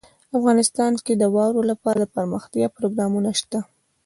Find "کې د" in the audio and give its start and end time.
1.05-1.23